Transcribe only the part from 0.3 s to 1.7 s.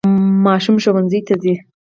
ماشوم ښوونځي ته ځي.